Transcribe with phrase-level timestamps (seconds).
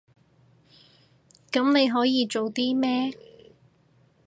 [1.51, 3.13] 噉你可以做啲咩？